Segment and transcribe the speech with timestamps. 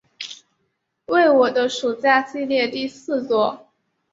[1.05, 3.69] 为我的暑假系列第四作。